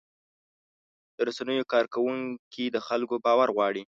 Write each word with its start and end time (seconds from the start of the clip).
د 1.15 1.17
رسنیو 1.27 1.69
کارکوونکي 1.73 2.65
د 2.69 2.77
خلکو 2.87 3.15
باور 3.25 3.49
غواړي. 3.55 3.83